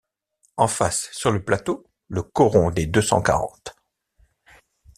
[0.57, 3.75] En face, sur le plateau, le coron des Deux-Cent-Quarante